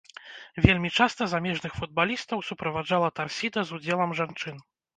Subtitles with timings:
[0.65, 4.55] Вельмі часта замежных футбалістаў суправаджала тарсіда з удзелам жанчын.